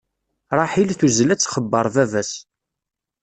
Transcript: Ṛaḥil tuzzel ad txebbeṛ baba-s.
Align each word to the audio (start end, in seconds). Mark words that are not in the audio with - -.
Ṛaḥil 0.57 0.89
tuzzel 0.99 1.29
ad 1.33 1.39
txebbeṛ 1.39 1.85
baba-s. 1.93 2.31